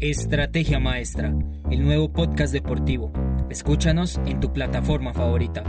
[0.00, 1.34] Estrategia Maestra,
[1.72, 3.12] el nuevo podcast deportivo.
[3.50, 5.64] Escúchanos en tu plataforma favorita.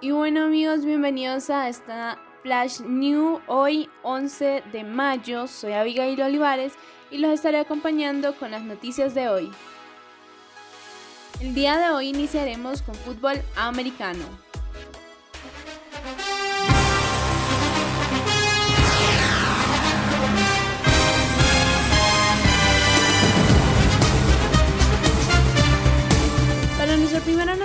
[0.00, 5.46] Y bueno amigos, bienvenidos a esta Flash New hoy 11 de mayo.
[5.48, 6.72] Soy Abigail Olivares
[7.10, 9.50] y los estaré acompañando con las noticias de hoy.
[11.42, 14.43] El día de hoy iniciaremos con fútbol americano.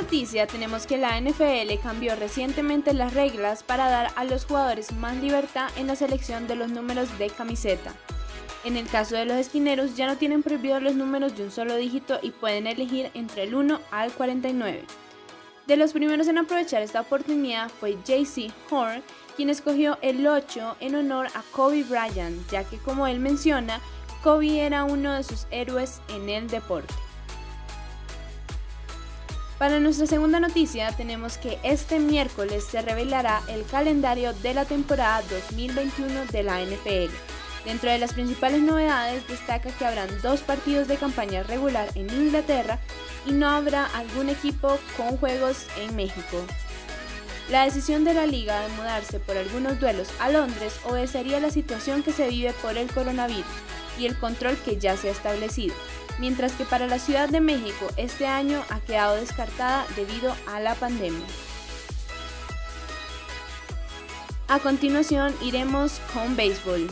[0.10, 5.16] Noticia tenemos que la NFL cambió recientemente las reglas para dar a los jugadores más
[5.18, 7.94] libertad en la selección de los números de camiseta.
[8.64, 11.76] En el caso de los esquineros ya no tienen prohibidos los números de un solo
[11.76, 14.84] dígito y pueden elegir entre el 1 al 49.
[15.68, 19.04] De los primeros en aprovechar esta oportunidad fue JC Horn,
[19.36, 23.80] quien escogió el 8 en honor a Kobe Bryant, ya que como él menciona,
[24.24, 26.96] Kobe era uno de sus héroes en el deporte.
[29.60, 35.22] Para nuestra segunda noticia tenemos que este miércoles se revelará el calendario de la temporada
[35.30, 37.14] 2021 de la NFL.
[37.66, 42.80] Dentro de las principales novedades destaca que habrán dos partidos de campaña regular en Inglaterra
[43.26, 46.38] y no habrá algún equipo con juegos en México.
[47.52, 52.02] La decisión de la liga de mudarse por algunos duelos a Londres obedecería la situación
[52.02, 53.44] que se vive por el coronavirus
[54.00, 55.76] y el control que ya se ha establecido
[56.20, 60.76] mientras que para la Ciudad de México este año ha quedado descartada debido a la
[60.76, 61.26] pandemia.
[64.48, 66.90] A continuación iremos con béisbol.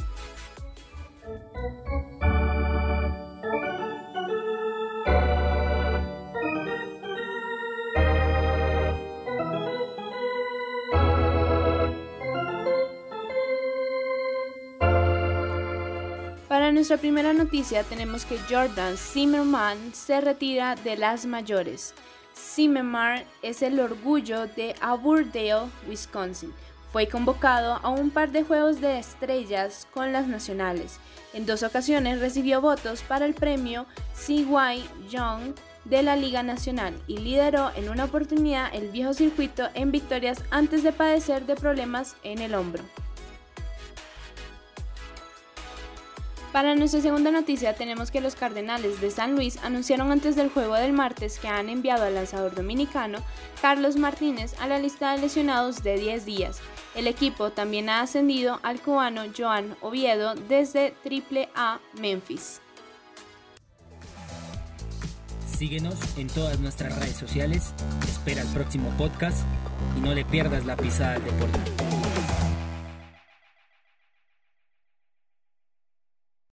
[16.67, 21.93] Para nuestra primera noticia tenemos que Jordan Zimmerman se retira de las mayores.
[22.35, 26.51] Zimmerman es el orgullo de Aburdale, Wisconsin.
[26.91, 30.99] Fue convocado a un par de juegos de estrellas con las nacionales.
[31.33, 35.55] En dos ocasiones recibió votos para el premio CY Young
[35.85, 40.83] de la Liga Nacional y lideró en una oportunidad el viejo circuito en victorias antes
[40.83, 42.83] de padecer de problemas en el hombro.
[46.51, 50.75] Para nuestra segunda noticia tenemos que los Cardenales de San Luis anunciaron antes del juego
[50.75, 53.19] del martes que han enviado al lanzador dominicano
[53.61, 56.59] Carlos Martínez a la lista de lesionados de 10 días.
[56.95, 62.61] El equipo también ha ascendido al cubano Joan Oviedo desde AAA Memphis.
[65.45, 67.73] Síguenos en todas nuestras redes sociales,
[68.07, 69.45] espera el próximo podcast
[69.97, 71.86] y no le pierdas la pisada al deporte.